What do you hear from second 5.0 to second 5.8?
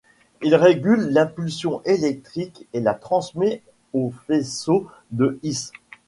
de His.